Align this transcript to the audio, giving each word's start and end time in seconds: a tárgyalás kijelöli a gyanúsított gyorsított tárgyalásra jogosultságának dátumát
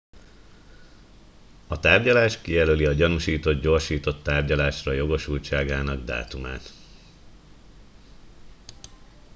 a 1.67 1.79
tárgyalás 1.79 2.41
kijelöli 2.41 2.85
a 2.85 2.93
gyanúsított 2.93 3.61
gyorsított 3.61 4.23
tárgyalásra 4.23 4.91
jogosultságának 4.91 6.03
dátumát 6.03 6.73